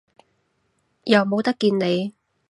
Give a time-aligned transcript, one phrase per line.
[1.03, 2.15] 又冇得見你